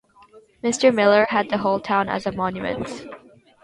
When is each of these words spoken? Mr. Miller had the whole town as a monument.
Mr. 0.63 0.91
Miller 0.91 1.27
had 1.29 1.51
the 1.51 1.59
whole 1.59 1.79
town 1.79 2.09
as 2.09 2.25
a 2.25 2.31
monument. 2.31 3.05